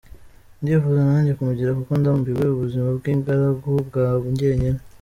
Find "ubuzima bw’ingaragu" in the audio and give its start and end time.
2.49-3.69